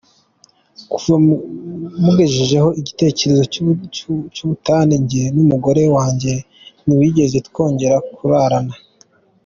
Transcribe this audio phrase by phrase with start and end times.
[0.89, 1.13] Kuva
[2.03, 3.43] mugejejeho igitekerezo
[4.35, 6.33] cy’ubutane, jye n’umugore wanjye
[6.83, 8.75] ntitwigeze twongera kurarana.